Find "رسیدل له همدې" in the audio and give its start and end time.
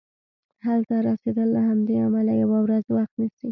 1.07-1.95